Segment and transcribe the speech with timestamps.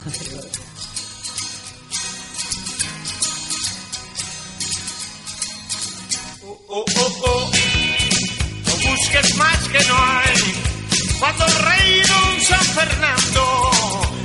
[0.00, 0.06] Oh,
[6.68, 6.84] oh,
[7.24, 7.50] oh.
[8.64, 10.54] No busques más que no hay.
[11.18, 13.70] Cuando el rey don San Fernando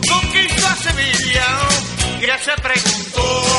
[0.07, 1.47] conquistó a Sevilla,
[2.21, 3.52] ya se preguntó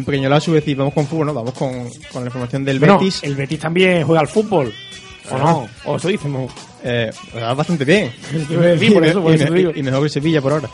[0.00, 1.34] un pequeño lazo y decir, vamos con fútbol, ¿no?
[1.34, 3.20] Vamos con, con la información del Bueno, Betis.
[3.22, 4.72] el Betis también juega al fútbol.
[5.30, 5.68] ¿O no?
[5.84, 6.52] O eso dicemos.
[6.82, 7.10] Eh,
[7.56, 8.10] bastante bien.
[8.48, 9.72] Por eso, por y, eso te me- digo.
[9.74, 10.68] y mejor que Sevilla por ahora.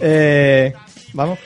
[0.00, 0.72] Eh,
[1.12, 1.38] vamos.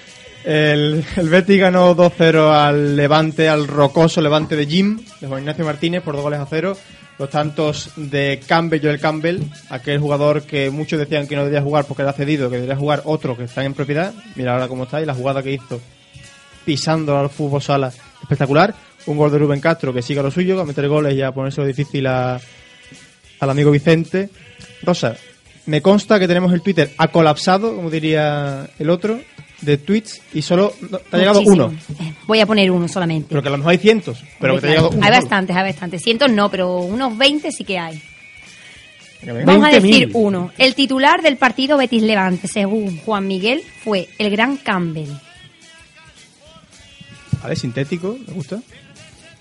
[0.44, 5.64] El, el Betis ganó 2-0 al Levante, al rocoso Levante de Jim, de Juan Ignacio
[5.64, 6.76] Martínez, por dos goles a cero.
[7.18, 11.84] Los tantos de Campbell, Joel Campbell, aquel jugador que muchos decían que no debía jugar
[11.84, 14.14] porque era cedido, que debería jugar otro que está en propiedad.
[14.36, 15.78] Mira ahora cómo está y la jugada que hizo
[16.64, 18.74] pisando al fútbol sala espectacular.
[19.06, 21.32] Un gol de Rubén Castro que sigue a lo suyo, a meter goles y a
[21.32, 22.38] ponérselo difícil a,
[23.40, 24.28] al amigo Vicente.
[24.82, 25.16] Rosa,
[25.66, 29.20] me consta que tenemos el Twitter ha colapsado, como diría el otro,
[29.62, 31.66] de tweets y solo no- te ha llegado Muchísimo.
[31.66, 31.78] uno.
[32.00, 33.28] Eh, Voy a poner uno solamente.
[33.30, 35.00] Pero que a lo mejor hay cientos, pero que te ha llegado uno.
[35.04, 36.02] hay bastantes, hay bastantes.
[36.02, 38.02] Cientos no, pero unos 20 sí que hay.
[39.44, 39.80] Vamos a 20.000.
[39.82, 40.50] decir uno.
[40.56, 45.10] El titular del partido Betis Levante, según Juan Miguel, fue el gran Campbell.
[47.42, 48.56] Vale, sintético, me gusta.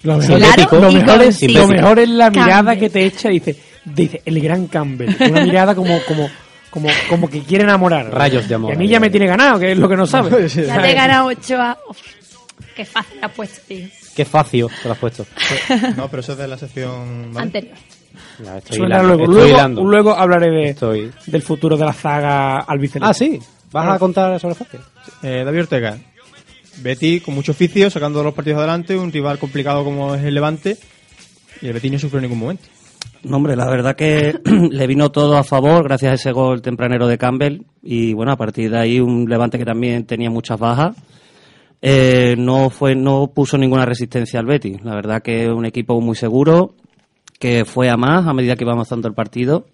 [0.04, 2.80] Lo Claro, mejor, lo es, lo mejor es la mirada Campbell.
[2.80, 5.14] que te echa, dice, dice, el gran Campbell.
[5.30, 6.30] Una mirada como, como,
[6.70, 8.10] como, como que quiere enamorar.
[8.10, 8.72] Rayos de amor.
[8.72, 10.48] Y a mí ya me tiene ganado, que es lo que no sabe.
[10.48, 11.78] Ya te gana 8 a...
[11.90, 11.98] Uf,
[12.76, 13.88] qué fácil ha puesto, tío.
[14.16, 15.26] Qué facio te lo has puesto.
[15.98, 17.34] No, pero eso es de la sección...
[17.34, 17.48] ¿vale?
[17.48, 17.76] Anterior.
[18.44, 19.34] Ya, estoy Suena hilando, luego.
[19.42, 23.10] estoy Luego, luego hablaré de, Estoy- del futuro de la saga albiceleste.
[23.10, 23.40] Ah, sí.
[23.72, 24.80] ¿Vas a contar sobre facio?
[25.22, 25.98] Eh, David Ortega.
[26.82, 30.78] Betty con mucho oficio, sacando los partidos adelante, un rival complicado como es el Levante,
[31.62, 32.64] y el Betis no sufrió en ningún momento.
[33.24, 34.40] No, hombre, la verdad que
[34.72, 38.38] le vino todo a favor gracias a ese gol tempranero de Campbell y bueno, a
[38.38, 40.96] partir de ahí un Levante que también tenía muchas bajas.
[41.82, 44.84] Eh, no fue no puso ninguna resistencia al Betis.
[44.84, 46.76] La verdad que un equipo muy seguro
[47.40, 49.66] que fue a más a medida que iba avanzando el partido.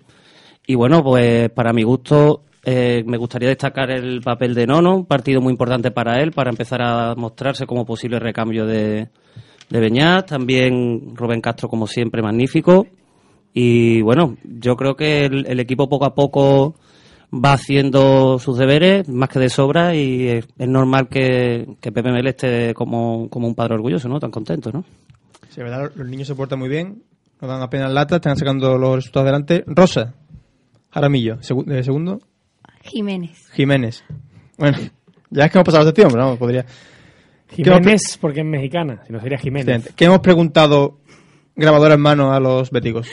[0.66, 5.06] Y bueno, pues para mi gusto eh, me gustaría destacar el papel de Nono, un
[5.06, 9.10] partido muy importante para él, para empezar a mostrarse como posible recambio de,
[9.70, 10.28] de Beñat.
[10.30, 12.88] También Rubén Castro, como siempre, magnífico.
[13.54, 16.76] Y bueno, yo creo que el, equipo poco a poco
[17.34, 22.28] va haciendo sus deberes, más que de sobra, y es, normal que, que Pepe Mel
[22.28, 24.20] esté como, como un padre orgulloso, ¿no?
[24.20, 24.84] Tan contento, ¿no?
[25.50, 27.04] Sí, verdad, los niños se portan muy bien,
[27.42, 29.64] no dan apenas lata, están sacando los resultados adelante.
[29.68, 30.16] Rosa,
[30.92, 32.20] Jaramillo, segu- de segundo,
[32.86, 33.50] Jiménez.
[33.52, 34.04] Jiménez.
[34.58, 34.78] Bueno,
[35.30, 36.66] ya es que hemos pasado sección, pero vamos, podría...
[37.50, 39.68] Jiménez, porque es mexicana, si no sería Jiménez.
[39.68, 39.94] Excelente.
[39.96, 41.00] ¿Qué hemos preguntado
[41.56, 43.08] grabadora en mano a los béticos?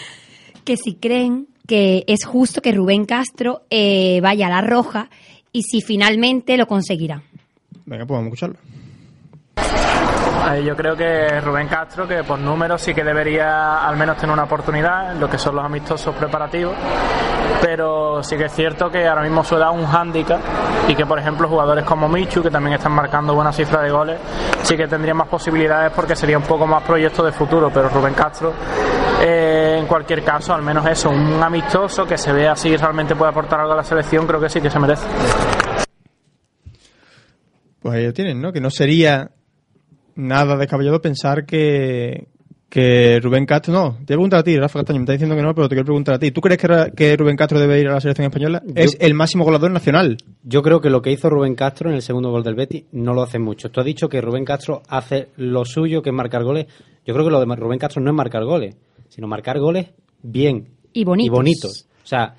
[0.65, 5.11] Que si creen que es justo que Rubén Castro eh, vaya a la roja
[5.53, 7.23] y si finalmente lo conseguirá.
[7.85, 8.57] Venga, pues vamos a escucharlo.
[10.65, 14.45] Yo creo que Rubén Castro, que por números sí que debería al menos tener una
[14.45, 16.75] oportunidad en lo que son los amistosos preparativos,
[17.61, 20.41] pero sí que es cierto que ahora mismo da un hándicap
[20.89, 24.19] y que, por ejemplo, jugadores como Michu, que también están marcando buena cifra de goles,
[24.63, 28.15] sí que tendrían más posibilidades porque sería un poco más proyecto de futuro, pero Rubén
[28.15, 28.53] Castro,
[29.21, 33.31] eh, en cualquier caso, al menos eso, un amistoso que se vea si realmente puede
[33.31, 35.07] aportar algo a la selección, creo que sí que se merece.
[37.81, 38.53] Pues ahí lo tienen, ¿no?
[38.53, 39.31] Que no sería
[40.15, 42.29] nada descabellado pensar que,
[42.73, 45.37] que Rubén Castro, no, te voy a preguntar a ti, Rafa Castaño, me está diciendo
[45.37, 46.31] que no, pero te quiero preguntar a ti.
[46.31, 46.59] ¿Tú crees
[46.97, 48.63] que, Rubén Castro debe ir a la selección española?
[48.75, 50.17] Es el máximo goleador nacional.
[50.43, 53.13] Yo creo que lo que hizo Rubén Castro en el segundo gol del Betis no
[53.13, 53.71] lo hace mucho.
[53.71, 56.65] Tú has dicho que Rubén Castro hace lo suyo, que es marcar goles.
[57.05, 58.75] Yo creo que lo de Rubén Castro no es marcar goles,
[59.11, 59.89] sino marcar goles
[60.23, 60.71] bien.
[60.95, 61.27] Y bonitos.
[61.27, 61.89] Y bonitos.
[62.03, 62.37] O sea,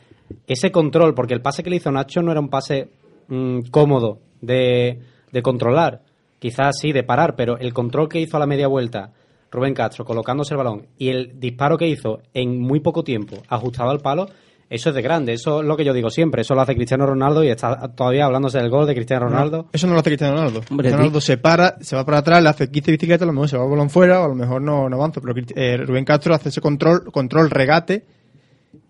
[0.47, 2.89] ese control, porque el pase que le hizo Nacho no era un pase
[3.27, 4.97] mm, cómodo de,
[5.31, 6.01] de controlar.
[6.39, 9.11] Quizás sí, de parar, pero el control que hizo a la media vuelta
[9.53, 13.91] Rubén Castro colocándose el balón y el disparo que hizo en muy poco tiempo ajustado
[13.91, 14.27] al palo,
[14.69, 15.33] eso es de grande.
[15.33, 16.41] Eso es lo que yo digo siempre.
[16.41, 19.67] Eso lo hace Cristiano Ronaldo y está todavía hablándose del gol de Cristiano Ronaldo.
[19.71, 20.59] Eso no lo hace Cristiano Ronaldo.
[20.61, 23.33] Hombre, Cristiano Ronaldo se para, se va para atrás, le hace 15 bicicletas, a lo
[23.33, 25.21] mejor se va el balón fuera, o a lo mejor no, no avanza.
[25.21, 28.03] Pero eh, Rubén Castro hace ese control, control regate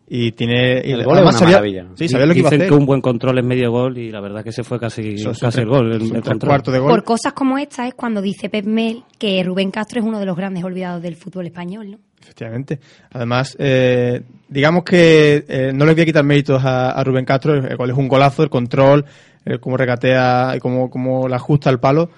[0.08, 0.82] y tiene.
[0.86, 1.86] y El gol es además una sabía- maravilla.
[1.96, 2.70] Sí, sabía lo que iba a Dicen hacer.
[2.74, 5.40] que un buen control es medio gol y la verdad que se fue casi, casi
[5.40, 5.92] tres- el gol.
[5.94, 6.90] El, el cuartos de gol.
[6.92, 10.26] Por cosas como esta es cuando dice Pep Mel que Rubén Castro es uno de
[10.26, 12.00] los grandes olvidados del fútbol español, ¿no?
[12.22, 12.80] Efectivamente.
[13.12, 17.54] Además, eh, digamos que eh, no le voy a quitar méritos a, a Rubén Castro,
[17.56, 19.04] el gol es un golazo, el control,
[19.46, 22.10] el cómo regatea y cómo, cómo la ajusta al palo.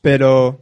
[0.00, 0.60] Pero,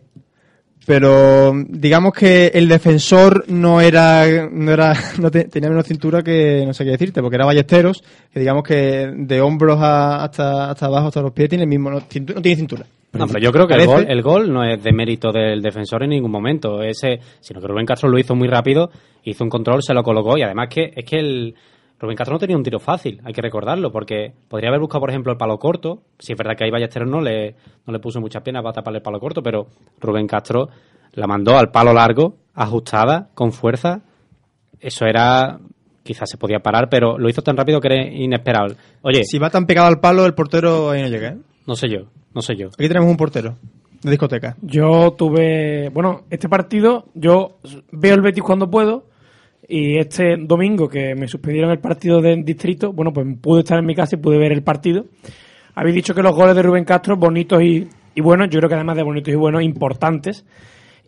[0.88, 6.64] pero digamos que el defensor no era, no era, no te- tenía menos cintura que,
[6.66, 8.02] no sé qué decirte, porque era Ballesteros,
[8.32, 11.90] que digamos que de hombros a- hasta, hasta abajo, hasta los pies, tiene el mismo,
[11.90, 12.86] no, cintu- no tiene cintura.
[13.12, 16.02] No, pero yo creo que el gol, el gol no es de mérito del defensor
[16.04, 18.90] en ningún momento, ese, sino que Rubén Castro lo hizo muy rápido,
[19.24, 21.54] hizo un control, se lo colocó y además que es que el
[22.00, 25.10] Rubén Castro no tenía un tiro fácil, hay que recordarlo, porque podría haber buscado, por
[25.10, 27.56] ejemplo, el palo corto, si es verdad que ahí Ballesteros no le,
[27.86, 29.66] no le puso muchas piernas para taparle el palo corto, pero
[30.00, 30.68] Rubén Castro
[31.12, 34.02] la mandó al palo largo, ajustada, con fuerza,
[34.80, 35.58] eso era,
[36.04, 38.76] quizás se podía parar, pero lo hizo tan rápido que era inesperable.
[39.02, 41.38] Oye, Si va tan pegado al palo, el portero ahí no llega, ¿eh?
[41.66, 42.68] no sé yo, no sé yo.
[42.68, 43.56] Aquí tenemos un portero
[44.02, 44.56] de discoteca.
[44.62, 47.58] Yo tuve, bueno, este partido, yo
[47.90, 49.06] veo el Betis cuando puedo
[49.68, 53.84] y este domingo que me suspendieron el partido del distrito, bueno, pues pude estar en
[53.84, 55.04] mi casa y pude ver el partido.
[55.74, 58.74] Habéis dicho que los goles de Rubén Castro bonitos y, y buenos, yo creo que
[58.76, 60.46] además de bonitos y buenos, importantes.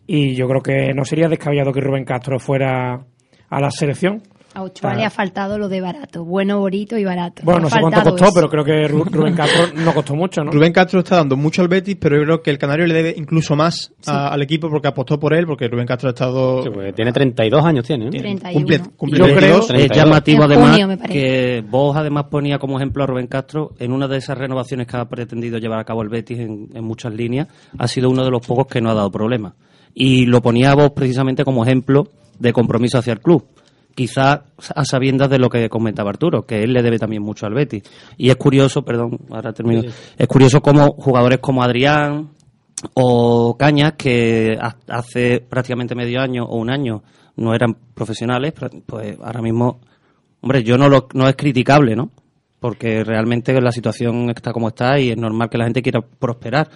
[0.05, 3.03] Y yo creo que no sería descabellado que Rubén Castro fuera
[3.49, 4.21] a la selección.
[4.53, 4.95] A Ochoa Ah.
[4.95, 7.41] le ha faltado lo de barato, bueno, bonito y barato.
[7.45, 8.33] Bueno, no ha sé cuánto costó, eso.
[8.35, 10.51] pero creo que Ru- Rubén Castro no costó mucho, ¿no?
[10.51, 13.13] Rubén Castro está dando mucho al Betis, pero yo creo que el Canario le debe
[13.17, 16.63] incluso más a- al equipo porque apostó por él, porque Rubén Castro ha estado...
[16.63, 18.19] Sí, pues tiene 32 años, tiene, ¿eh?
[18.19, 18.53] 31.
[18.53, 19.45] cumple, cumple Yo 22.
[19.49, 19.97] creo- Es 32.
[19.97, 24.17] llamativo además junio, que vos además ponía como ejemplo a Rubén Castro en una de
[24.17, 27.87] esas renovaciones que ha pretendido llevar a cabo el Betis en, en muchas líneas, ha
[27.87, 29.53] sido uno de los pocos que no ha dado problemas.
[29.93, 32.07] Y lo ponía vos precisamente como ejemplo
[32.39, 33.45] de compromiso hacia el club.
[33.93, 34.39] Quizás
[34.75, 37.83] a sabiendas de lo que comentaba Arturo, que él le debe también mucho al Betis.
[38.17, 39.81] Y es curioso, perdón, ahora termino,
[40.17, 42.29] es curioso como jugadores como Adrián,
[42.95, 47.03] o Cañas, que ha- hace prácticamente medio año o un año
[47.35, 48.53] no eran profesionales,
[48.85, 49.79] pues ahora mismo,
[50.41, 52.11] hombre, yo no lo, no es criticable, ¿no?
[52.59, 56.69] Porque realmente la situación está como está y es normal que la gente quiera prosperar,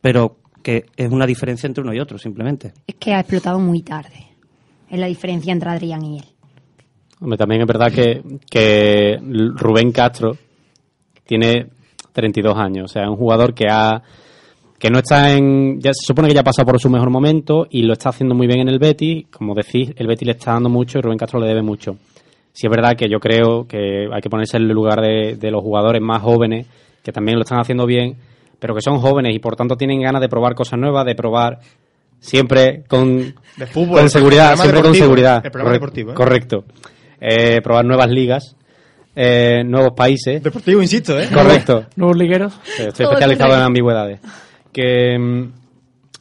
[0.00, 2.72] pero que es una diferencia entre uno y otro, simplemente.
[2.86, 4.26] Es que ha explotado muy tarde.
[4.90, 6.24] Es la diferencia entre Adrián y él.
[7.20, 9.18] Hombre, también es verdad que, que
[9.56, 10.36] Rubén Castro
[11.26, 11.66] tiene
[12.12, 14.02] 32 años, o sea, es un jugador que ha
[14.78, 17.66] que no está en ya se supone que ya ha pasado por su mejor momento
[17.68, 20.52] y lo está haciendo muy bien en el Betis, como decís, el Betis le está
[20.52, 21.96] dando mucho y Rubén Castro le debe mucho.
[22.52, 25.50] Sí es verdad que yo creo que hay que ponerse en el lugar de, de
[25.50, 26.66] los jugadores más jóvenes
[27.02, 28.16] que también lo están haciendo bien,
[28.60, 31.58] pero que son jóvenes y por tanto tienen ganas de probar cosas nuevas, de probar
[32.20, 35.40] siempre con De fútbol, con el seguridad, siempre con seguridad.
[35.44, 36.14] el programa Corre- deportivo, ¿eh?
[36.14, 36.64] Correcto.
[37.20, 38.56] Eh, probar nuevas ligas,
[39.14, 40.42] eh, nuevos países.
[40.42, 41.28] Deportivo, insisto, ¿eh?
[41.32, 41.86] Correcto.
[41.96, 42.58] Nuevos ligueros.
[42.78, 44.20] Estoy especializado en ambigüedades.
[44.72, 45.52] Que, mm,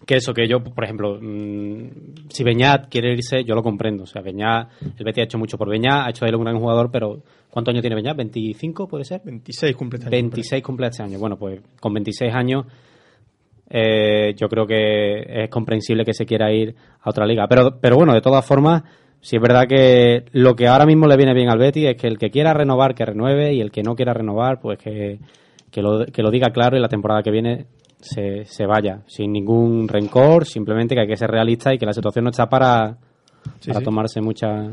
[0.05, 4.03] que eso, que yo, por ejemplo, mm, si Beñat quiere irse, yo lo comprendo.
[4.03, 6.43] O sea, Beñat, el Betis ha hecho mucho por Beñat, ha hecho de él un
[6.45, 8.17] gran jugador, pero ¿cuántos años tiene Beñat?
[8.17, 9.21] ¿25 puede ser?
[9.23, 10.21] 26 cumple este año.
[10.29, 11.19] 26 cumple este año.
[11.19, 12.65] Bueno, pues con 26 años
[13.69, 17.45] eh, yo creo que es comprensible que se quiera ir a otra liga.
[17.47, 18.83] Pero, pero bueno, de todas formas,
[19.21, 22.07] sí es verdad que lo que ahora mismo le viene bien al Betis es que
[22.07, 25.19] el que quiera renovar, que renueve, y el que no quiera renovar, pues que,
[25.71, 27.65] que, lo, que lo diga claro y la temporada que viene
[27.99, 31.93] se, se vaya, sin ningún rencor, simplemente que hay que ser realista y que la
[31.93, 32.97] situación no está para,
[33.59, 33.85] Sí, para sí.
[33.85, 34.71] tomarse mucha...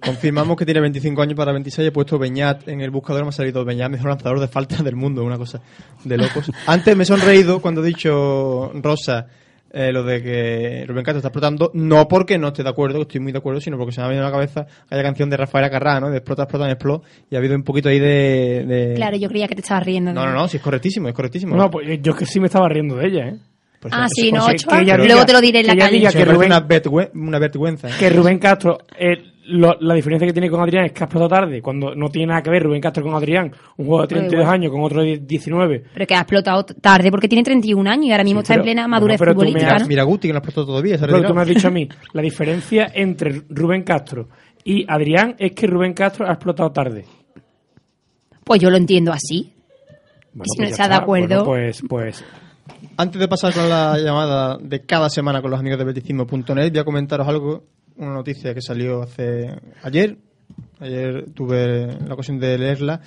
[0.00, 1.88] Confirmamos que tiene 25 años para 26.
[1.88, 3.22] He puesto Beñat en el buscador.
[3.24, 5.24] Me ha salido Beñat, mejor lanzador de falta del mundo.
[5.24, 5.60] Una cosa
[6.04, 6.52] de locos.
[6.68, 9.26] Antes me he sonreído cuando he dicho Rosa
[9.72, 11.70] eh, lo de que Rubén Castro está explotando.
[11.74, 14.06] No porque no esté de acuerdo, que estoy muy de acuerdo, sino porque se me
[14.06, 16.10] ha venido a la cabeza aquella canción de Rafael Acarrá, ¿no?
[16.10, 17.06] De explota, explota, explota.
[17.30, 18.64] Y ha habido un poquito ahí de.
[18.66, 20.12] de- Claro, yo creía que te estabas riendo.
[20.12, 21.56] No, no, no, sí, es correctísimo, es correctísimo.
[21.56, 23.36] No, pues yo es que sí me estaba riendo de ella, ¿eh?
[23.80, 25.98] Pues Ah, sí, no, ella Luego te lo diré en la calle.
[25.98, 27.88] diga que Rubén, una, vergüe- una vergüenza.
[27.96, 31.28] que Rubén Castro, eh, lo- la diferencia que tiene con Adrián es que ha explotado
[31.28, 34.42] tarde, cuando no tiene nada que ver Rubén Castro con Adrián, un juego de 32
[34.42, 34.54] igual.
[34.54, 35.84] años con otro de 19.
[35.94, 38.58] Pero que ha explotado tarde porque tiene 31 años y ahora mismo Sí, está en
[38.58, 39.88] pero- plena bueno, madurez pero tú me futbolística, has- ¿no?
[39.88, 40.96] Mira Guti, que no ha explotado todavía.
[41.00, 44.28] Pero tú me has dicho a mí, la diferencia entre Rubén Castro
[44.64, 47.04] y Adrián es que Rubén Castro ha explotado tarde.
[48.44, 49.52] Pues yo lo entiendo así.
[50.32, 51.44] Bueno, si pues no está de acuerdo.
[51.44, 52.24] Bueno, pues, pues
[52.96, 56.78] Antes de pasar con la llamada de cada semana con los amigos de beticismo.net, voy
[56.78, 57.64] a comentaros algo,
[57.98, 60.16] una noticia que salió hace ayer.
[60.80, 63.00] Ayer tuve la ocasión de leerla.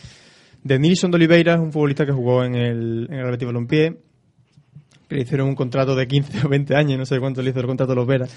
[0.63, 3.97] De Nilson de Oliveira, un futbolista que jugó en el, en el Betis Balompié,
[5.07, 7.59] que le hicieron un contrato de 15 o 20 años, no sé cuánto le hizo
[7.59, 8.27] el contrato a los Vera.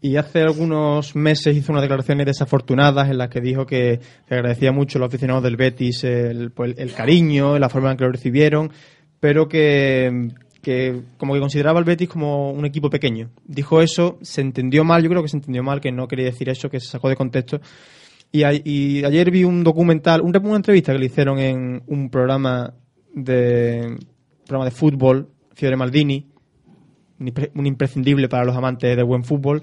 [0.00, 4.72] Y hace algunos meses hizo unas declaraciones desafortunadas en las que dijo que, que agradecía
[4.72, 8.12] mucho a los aficionados del Betis el, pues, el cariño, la forma en que lo
[8.12, 8.70] recibieron,
[9.20, 10.30] pero que,
[10.66, 13.30] que como que consideraba al Betis como un equipo pequeño.
[13.44, 16.48] Dijo eso, se entendió mal, yo creo que se entendió mal, que no quería decir
[16.48, 17.60] eso, que se sacó de contexto.
[18.32, 22.10] Y, a- y ayer vi un documental, un- una entrevista que le hicieron en un
[22.10, 22.74] programa
[23.14, 23.96] de
[24.44, 26.26] programa de fútbol, Fiore Maldini,
[27.20, 29.62] un impre- un imprescindible para los amantes del buen fútbol,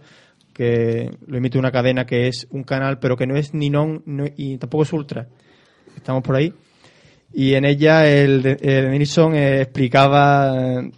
[0.54, 4.04] que lo emite una cadena que es un canal, pero que no es ni non
[4.06, 5.28] no- y tampoco es ultra.
[5.98, 6.54] Estamos por ahí.
[7.34, 10.92] Y en ella el, el Nilsson eh, explicaba eh,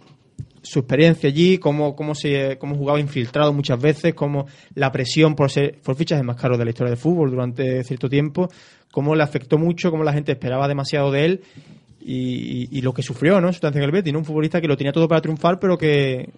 [0.62, 5.50] su experiencia allí, cómo, cómo, se, cómo jugaba infiltrado muchas veces, cómo la presión por
[5.50, 8.48] ser por fichajes más caros de la historia del fútbol durante cierto tiempo,
[8.92, 11.40] cómo le afectó mucho, cómo la gente esperaba demasiado de él
[12.00, 13.46] y, y- y lo que sufrió, ¿no?
[13.48, 14.18] En su estancia en el Betis, ¿no?
[14.18, 16.28] Un futbolista que lo tenía todo para triunfar, pero que,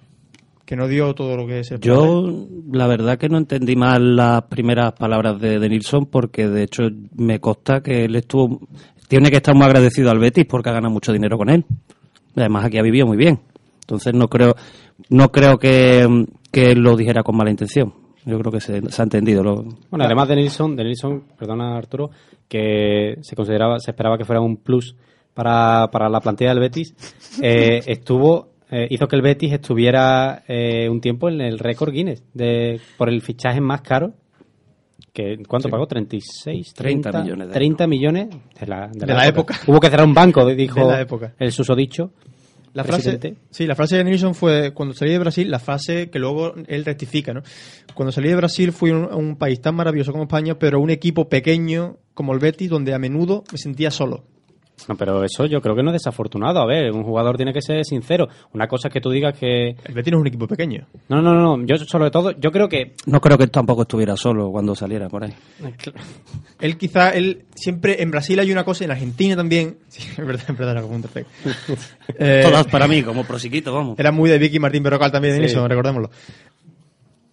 [0.65, 2.07] que no dio todo lo que se esperaba.
[2.07, 6.63] Yo, la verdad que no entendí mal las primeras palabras de, de Nilsson porque de
[6.63, 6.85] hecho
[7.17, 8.61] me consta que él estuvo,
[9.09, 11.65] tiene que estar muy agradecido al Betis porque ha ganado mucho dinero con él.
[12.37, 13.41] Además aquí ha vivido muy bien.
[13.81, 14.55] Entonces no creo,
[15.09, 17.93] no creo que, que él lo dijera con mala intención.
[18.25, 19.43] Yo creo que se, se ha entendido.
[19.43, 22.11] Lo, Bueno, además de Nilsson, de Nilsson, perdona Arturo,
[22.47, 24.95] que se consideraba, se esperaba que fuera un plus
[25.33, 26.95] para, para la plantilla del Betis,
[27.43, 32.25] eh, estuvo, eh, hizo que el Betis estuviera eh, un tiempo en el récord Guinness
[32.35, 34.13] de, por el fichaje más caro.
[35.13, 35.87] Que, ¿Cuánto pagó?
[35.87, 38.29] 36, 30 30 millones de 30 millones
[38.61, 39.59] de la, De la época.
[39.67, 41.35] Hubo que cerrar un banco, dijo De la época.
[41.39, 42.13] el susodicho.
[42.75, 46.19] La frase, sí, la frase de Nilsson fue cuando salí de Brasil, la frase que
[46.19, 47.43] luego él rectifica, ¿no?
[47.95, 50.79] Cuando salí de Brasil fui a un, a un país tan maravilloso como España, pero
[50.79, 54.25] un equipo pequeño como el Betis, donde a menudo me sentía solo.
[54.87, 56.61] No, pero eso yo creo que no es desafortunado.
[56.61, 58.29] A ver, un jugador tiene que ser sincero.
[58.53, 59.71] Una cosa es que tú digas que...
[59.85, 60.87] El Betis no es un equipo pequeño.
[61.09, 62.93] No, no, no, yo sobre todo, yo creo que...
[63.07, 65.35] no creo que tampoco estuviera solo cuando saliera por ahí.
[66.61, 70.43] Él quizá, él siempre, en Brasil hay una cosa, en Argentina también, sí, es verdad,
[70.49, 71.31] es verdad, era como un defecto.
[72.19, 73.99] Eh, Todas para mí, como prosiquito, vamos.
[73.99, 75.47] Era muy de Vicky Martín Berrocal también en Sí.
[75.47, 76.11] eso, recordémoslo.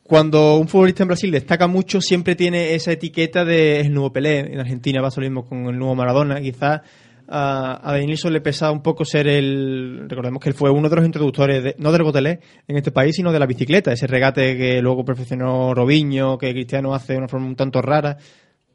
[0.03, 4.13] Cuando un futbolista en Brasil destaca mucho, siempre tiene esa etiqueta de es el nuevo
[4.13, 4.39] Pelé.
[4.53, 6.39] En Argentina pasa lo mismo con el nuevo Maradona.
[6.39, 6.81] Quizás
[7.27, 10.05] a, a Denilson le pesaba un poco ser el.
[10.07, 13.15] Recordemos que él fue uno de los introductores, de- no del botelé en este país,
[13.15, 13.91] sino de la bicicleta.
[13.91, 18.17] Ese regate que luego perfeccionó Robinho, que Cristiano hace de una forma un tanto rara.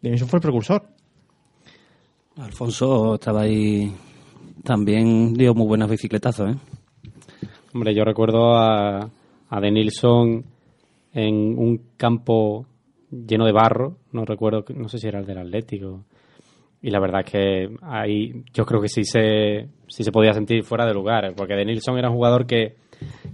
[0.00, 0.82] Denilson fue el precursor.
[2.36, 3.92] Alfonso estaba ahí,
[4.64, 6.58] también dio muy buenas bicicletazos, ¿eh?
[7.74, 9.10] Hombre, yo recuerdo a,
[9.48, 10.44] a De Nilsson
[11.12, 12.66] en un campo
[13.10, 16.04] lleno de barro, no recuerdo, no sé si era el del Atlético.
[16.82, 20.64] Y la verdad es que ahí yo creo que sí se, sí se podía sentir
[20.64, 22.76] fuera de lugar, porque De Nilsson era un jugador que,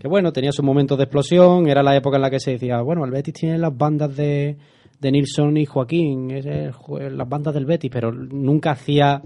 [0.01, 2.81] que, bueno, tenía sus momentos de explosión, era la época en la que se decía,
[2.81, 4.57] bueno, el Betis tiene las bandas de,
[5.01, 6.73] de Nilsson y Joaquín, es el
[7.17, 9.23] las bandas del Betis, pero nunca hacía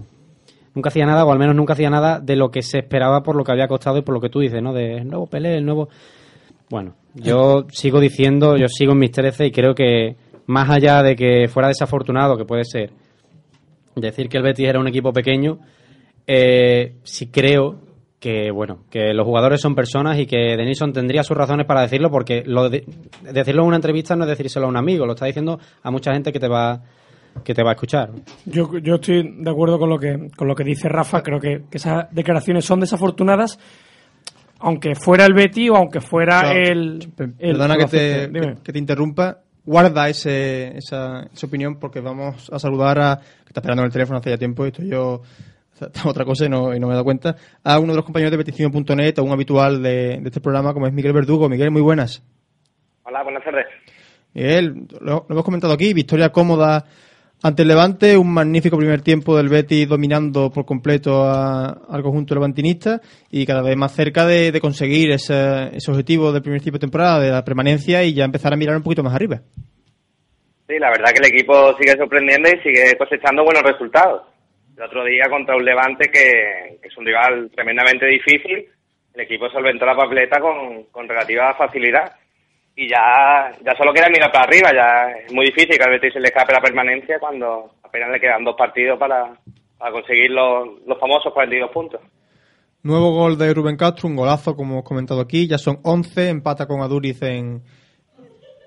[0.73, 3.35] nunca hacía nada, o al menos nunca hacía nada de lo que se esperaba por
[3.35, 4.71] lo que había costado y por lo que tú dices, ¿no?
[4.73, 5.89] De el nuevo Pelé, el nuevo...
[6.69, 11.15] Bueno, yo sigo diciendo, yo sigo en mis 13 y creo que más allá de
[11.15, 12.91] que fuera desafortunado, que puede ser,
[13.95, 15.59] decir que el Betis era un equipo pequeño,
[16.27, 17.79] eh, sí creo
[18.19, 22.11] que, bueno, que los jugadores son personas y que Denison tendría sus razones para decirlo,
[22.11, 22.85] porque lo de-
[23.31, 26.13] decirlo en una entrevista no es decírselo a un amigo, lo está diciendo a mucha
[26.13, 26.81] gente que te va
[27.45, 28.11] que te va a escuchar.
[28.45, 31.23] Yo, yo estoy de acuerdo con lo que, con lo que dice Rafa.
[31.23, 33.57] Creo que, que esas declaraciones son desafortunadas,
[34.59, 38.29] aunque fuera el Betty o aunque fuera No, el, Per- el- Perdona que te,
[38.63, 39.37] que te interrumpa.
[39.65, 43.17] Guarda ese, esa, esa opinión porque vamos a saludar a.
[43.17, 45.21] que está esperando en el teléfono hace ya tiempo y estoy yo.
[46.05, 47.35] otra cosa y no, y no me he dado cuenta.
[47.63, 50.87] A uno de los compañeros de petición.net, a un habitual de, de este programa como
[50.87, 51.49] es Miguel Verdugo.
[51.49, 52.23] Miguel, muy buenas.
[53.03, 53.65] Hola, buenas tardes.
[54.33, 56.85] Miguel, lo, lo hemos comentado aquí, victoria cómoda
[57.43, 63.01] Ante el Levante, un magnífico primer tiempo del Betis dominando por completo al conjunto levantinista
[63.31, 67.19] y cada vez más cerca de, conseguir ese, ese objetivo del primer tiempo de temporada
[67.19, 69.41] de la permanencia y ya empezar a mirar un poquito más arriba.
[70.67, 74.21] Sí, la verdad que el equipo sigue sorprendiendo y sigue cosechando buenos resultados.
[74.77, 78.67] El otro día contra un Levante que, que es un rival tremendamente difícil,
[79.15, 82.13] el equipo solventó la papeleta con, con relativa facilidad.
[82.75, 86.13] Y ya, ya solo queda mirar para arriba, ya es muy difícil que al Betis
[86.13, 89.33] se le escape la permanencia cuando apenas le quedan dos partidos para,
[89.77, 92.01] para conseguir los, los famosos 42 puntos.
[92.83, 96.65] Nuevo gol de Rubén Castro, un golazo como hemos comentado aquí, ya son 11, empata
[96.65, 97.61] con Aduriz en,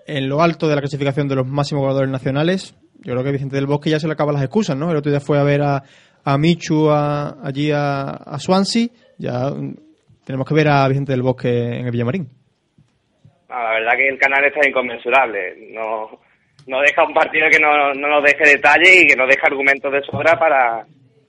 [0.06, 2.76] en lo alto de la clasificación de los máximos jugadores nacionales.
[3.02, 4.90] Yo creo que Vicente del Bosque ya se le acaban las excusas, ¿no?
[4.90, 5.82] El otro día fue a ver a,
[6.25, 9.75] a Michu a- allí a, a Swansea, ya mm,
[10.25, 12.28] tenemos que ver a Vicente del Bosque en el Villamarín.
[13.62, 15.54] La verdad que el canal está inconmensurable.
[15.70, 16.20] No,
[16.66, 19.92] no deja un partido que no, no nos deje detalle y que nos deje argumentos
[19.92, 20.84] de sobra para,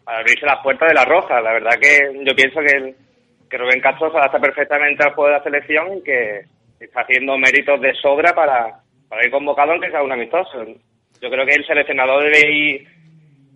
[0.07, 1.41] abrirse las puertas de la roja.
[1.41, 2.95] La verdad que yo pienso que, el-
[3.49, 6.41] que Rubén Castro se adapta perfectamente al juego de la selección y que
[6.79, 8.79] está haciendo méritos de sobra para,
[9.09, 10.63] para ir convocado aunque sea un amistoso.
[11.21, 12.87] Yo creo que el seleccionador debe ir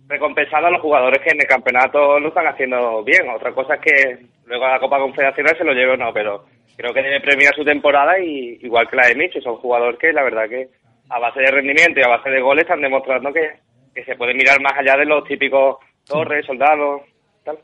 [0.08, 3.28] recompensando a los jugadores que en el campeonato lo están haciendo bien.
[3.30, 6.44] Otra cosa es que luego a la Copa Confederaciones se lo lleve o no, pero
[6.76, 10.12] creo que debe premiar su temporada y igual que la de Micho, son jugadores que
[10.12, 10.68] la verdad que
[11.08, 13.50] a base de rendimiento y a base de goles están demostrando que,
[13.94, 17.02] que se puede mirar más allá de los típicos torres, soldados,
[17.44, 17.58] tal.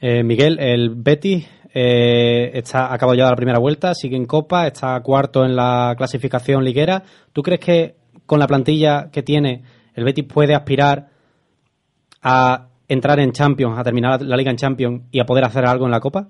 [0.00, 5.00] Eh, Miguel, el Betis eh, está acabado ya la primera vuelta, sigue en Copa, está
[5.00, 7.02] cuarto en la clasificación liguera.
[7.32, 7.94] ¿Tú crees que
[8.26, 9.62] con la plantilla que tiene
[9.94, 11.06] el Betis puede aspirar
[12.22, 15.84] a entrar en Champions, a terminar la Liga en Champions y a poder hacer algo
[15.84, 16.28] en la Copa?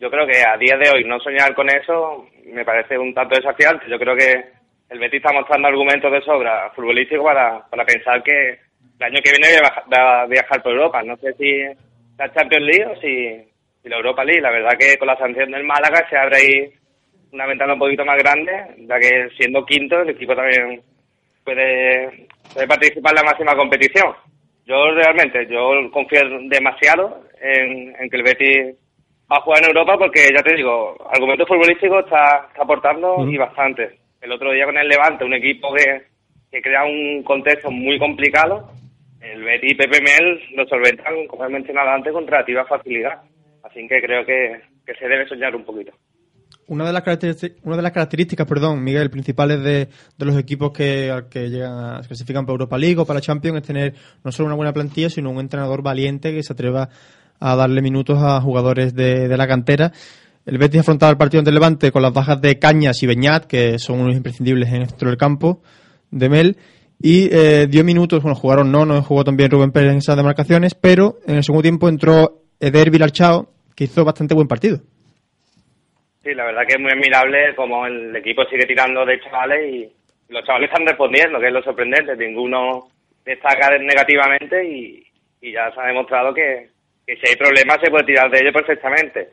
[0.00, 3.36] Yo creo que a día de hoy no soñar con eso me parece un tanto
[3.36, 3.84] desafiante.
[3.86, 4.32] Yo creo que
[4.88, 8.58] el Betis está mostrando argumentos de sobra futbolísticos para, para pensar que
[8.98, 9.60] el año que viene
[9.92, 11.02] va a viajar por Europa.
[11.02, 11.62] No sé si
[12.16, 13.44] la Champions League o si,
[13.82, 14.40] si la Europa League.
[14.40, 16.72] La verdad que con la sanción del Málaga se abre ahí
[17.32, 20.80] una ventana un poquito más grande, ya que siendo quinto el equipo también
[21.44, 24.14] puede, puede participar en la máxima competición.
[24.64, 28.76] Yo realmente, yo confío demasiado en, en que el Betis
[29.30, 33.36] va a jugar en Europa porque, ya te digo, argumentos futbolísticos está, está aportando y
[33.36, 33.98] bastante.
[34.20, 36.02] El otro día con el Levante, un equipo que,
[36.50, 38.70] que crea un contexto muy complicado,
[39.20, 43.20] el Betis y Pepe Mel lo solventan, como he mencionado antes, con relativa facilidad.
[43.62, 45.92] Así que creo que, que se debe soñar un poquito.
[46.66, 50.70] Una de las características, una de las características perdón, Miguel, principales de, de los equipos
[50.72, 53.94] que, que llegan a, se clasifican para Europa League o para la Champions es tener
[54.24, 56.88] no solo una buena plantilla, sino un entrenador valiente que se atreva
[57.40, 59.92] a darle minutos a jugadores de, de la cantera.
[60.46, 63.78] El Betis afrontaba el partido ante Levante con las bajas de Cañas y Beñat, que
[63.78, 65.62] son unos imprescindibles en el centro del campo
[66.10, 66.56] de Mel.
[67.02, 70.74] Y eh, dio minutos, bueno, jugaron no, no jugó también Rubén Pérez en esas demarcaciones,
[70.74, 74.78] pero en el segundo tiempo entró Eder Vilarchao, que hizo bastante buen partido.
[76.22, 79.92] Sí, la verdad que es muy admirable como el equipo sigue tirando de chavales y
[80.28, 82.14] los chavales están respondiendo, que es lo sorprendente.
[82.16, 82.88] Ninguno
[83.24, 85.02] destaca negativamente y,
[85.40, 86.68] y ya se ha demostrado que,
[87.10, 89.28] que si hay problemas se puede tirar de ellos perfectamente.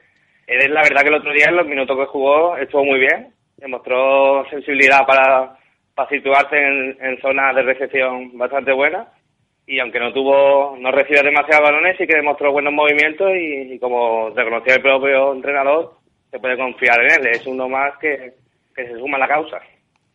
[0.48, 3.34] Él, la verdad que el otro día, en los minutos que jugó, estuvo muy bien.
[3.58, 5.58] Demostró sensibilidad para,
[5.94, 9.08] para situarse en, en zonas de recepción bastante buenas.
[9.68, 13.80] Y aunque no tuvo, no recibió demasiados balones, sí que demostró buenos movimientos y, y
[13.80, 15.96] como reconocía el propio entrenador,
[16.32, 17.28] se puede confiar en él.
[17.28, 18.34] Es uno más que,
[18.76, 19.60] que se suma a la causa.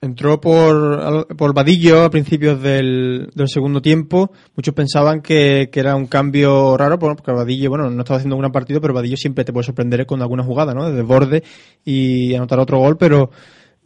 [0.05, 4.33] Entró por, por Vadillo a principios del, del segundo tiempo.
[4.57, 8.43] Muchos pensaban que, que era un cambio raro, porque Vadillo, bueno, no estaba haciendo un
[8.43, 10.91] gran partido, pero Vadillo siempre te puede sorprender con alguna jugada, ¿no?
[10.91, 11.45] Desde borde
[11.85, 13.31] y anotar otro gol, pero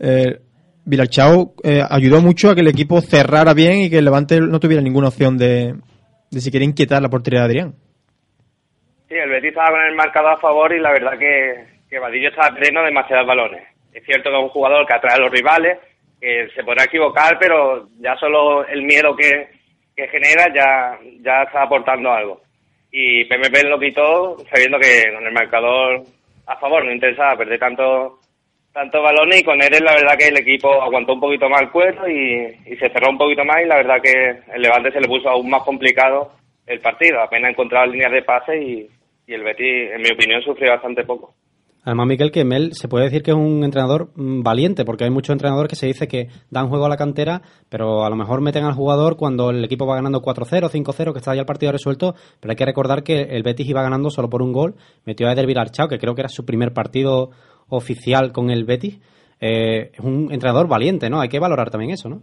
[0.00, 0.40] eh,
[0.86, 4.58] Vilarchao eh, ayudó mucho a que el equipo cerrara bien y que el Levante no
[4.58, 5.74] tuviera ninguna opción de,
[6.30, 7.74] de siquiera inquietar la portería de Adrián.
[9.06, 12.30] Sí, el Betis estaba con el marcador a favor y la verdad que, que Vadillo
[12.30, 13.64] estaba perdiendo demasiados balones.
[13.92, 15.78] Es cierto que es un jugador que atrae a los rivales,
[16.20, 19.48] que se podrá equivocar, pero ya solo el miedo que,
[19.94, 22.42] que genera ya, ya está aportando algo.
[22.90, 26.02] Y PMP lo quitó sabiendo que con el marcador
[26.46, 28.20] a favor no interesaba perder tanto
[28.72, 31.70] tantos balones y con él la verdad que el equipo aguantó un poquito más el
[31.70, 35.00] cuero y, y se cerró un poquito más y la verdad que el Levante se
[35.00, 36.32] le puso aún más complicado
[36.66, 37.22] el partido.
[37.22, 38.86] Apenas encontraba líneas de pase y,
[39.26, 41.34] y el Betis, en mi opinión, sufrió bastante poco.
[41.86, 45.10] Además, Miguel, que Mel se puede decir que es un entrenador mm, valiente, porque hay
[45.10, 48.40] muchos entrenadores que se dice que dan juego a la cantera, pero a lo mejor
[48.40, 51.70] meten al jugador cuando el equipo va ganando 4-0, 5-0, que está ya el partido
[51.70, 55.28] resuelto, pero hay que recordar que el Betis iba ganando solo por un gol, metió
[55.28, 57.30] a Eder Vilarchao, que creo que era su primer partido
[57.68, 58.98] oficial con el Betis.
[59.40, 61.20] Eh, es un entrenador valiente, ¿no?
[61.20, 62.20] Hay que valorar también eso, ¿no?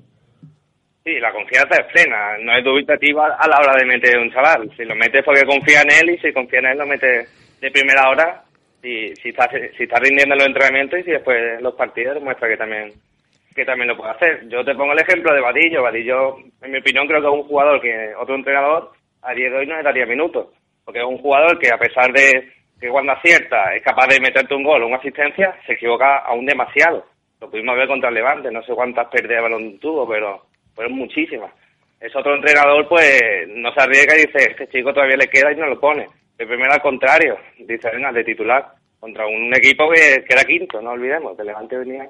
[1.06, 4.70] Sí, la confianza es plena, no es dubitativa a la hora de meter un chaval.
[4.76, 7.28] Si lo metes porque confía en él y si confía en él lo mete
[7.62, 8.44] de primera hora
[8.84, 12.50] y si está, si está rindiendo en los entrenamientos y si después los partidos demuestra
[12.50, 12.94] que también
[13.56, 14.48] que también lo puede hacer.
[14.50, 15.84] Yo te pongo el ejemplo de Vadillo.
[15.84, 18.92] Vadillo, en mi opinión, creo que es un jugador que otro entrenador
[19.22, 20.48] a día de hoy no le daría minutos.
[20.84, 24.56] Porque es un jugador que a pesar de que cuando acierta es capaz de meterte
[24.56, 27.06] un gol o una asistencia, se equivoca aún demasiado.
[27.40, 30.94] Lo pudimos ver contra el Levante, no sé cuántas pérdidas de balón tuvo, pero fueron
[30.94, 31.52] muchísimas.
[32.00, 35.56] Es otro entrenador, pues, no se arriesga y dice, este chico todavía le queda y
[35.56, 36.08] no lo pone.
[36.38, 40.82] El primero al contrario, dice, venga, de titular, contra un equipo que, que era quinto,
[40.82, 42.10] no olvidemos, que Levante venía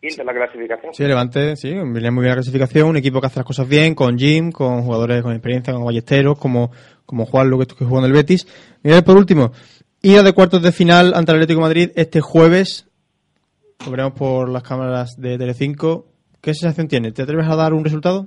[0.00, 0.94] quinto en la clasificación.
[0.94, 3.94] Sí, Levante, sí, viene muy bien la clasificación, un equipo que hace las cosas bien,
[3.94, 6.70] con Jim, con jugadores con experiencia, con Ballesteros, como,
[7.04, 8.46] como Juan Luque, que jugó en el Betis.
[8.82, 9.52] Mira, por último,
[10.00, 12.88] ida de cuartos de final ante el Atlético Madrid este jueves,
[13.84, 16.06] lo veremos por las cámaras de Telecinco.
[16.40, 17.12] ¿Qué sensación tiene?
[17.12, 18.26] ¿Te atreves a dar un resultado?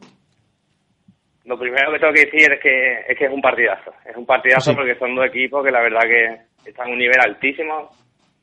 [1.52, 3.92] Lo primero que tengo que decir es que es, que es un partidazo.
[4.06, 4.74] Es un partidazo Sí.
[4.78, 7.90] porque son dos equipos que la verdad que están a un nivel altísimo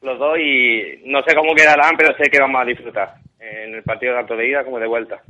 [0.02, 3.82] los dos y no sé cómo quedarán, pero sé que vamos a disfrutar en el
[3.82, 5.22] partido tanto de ida como de vuelta.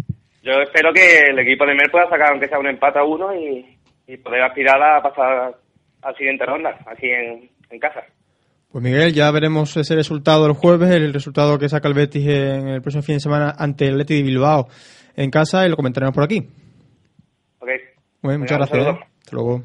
[0.43, 3.33] Yo espero que el equipo de Mer pueda sacar aunque sea un empate a uno
[3.33, 3.65] y,
[4.09, 5.55] y poder aspirar a pasar
[6.03, 8.03] a la siguiente ronda, aquí en, en casa.
[8.73, 12.67] Pues Miguel, ya veremos ese resultado el jueves, el resultado que saca el Betis en
[12.67, 14.67] el próximo fin de semana ante el Atleti de Bilbao
[15.17, 16.43] en casa y lo comentaremos por aquí.
[18.23, 18.97] Muy bien, muchas Venga, gracias.
[18.97, 19.09] ¿eh?
[19.21, 19.63] Hasta luego.